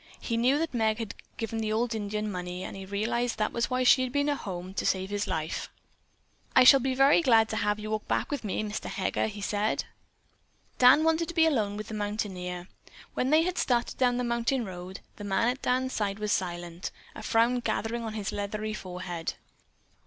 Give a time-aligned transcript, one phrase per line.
[0.19, 3.69] He knew that Meg had given the old Indian money, and he realized that was
[3.69, 5.69] why she had been at home to save his life.
[6.55, 8.85] "I shall be glad to have you walk back with me, Mr.
[8.85, 9.85] Heger," he said.
[10.79, 12.67] Dan wanted to be alone with the mountaineer.
[13.13, 16.89] When they had started down the mountain road, the man at Dan's side was silent,
[17.13, 19.35] a frown gathering on his leathery forehead.